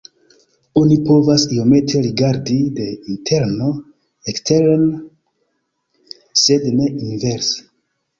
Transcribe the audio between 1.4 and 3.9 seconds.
iomete rigardi de interno